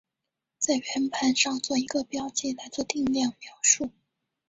[0.57, 3.91] 在圆盘上做一个标记来做定量描述。